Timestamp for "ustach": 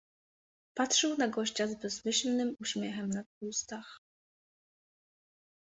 3.41-4.01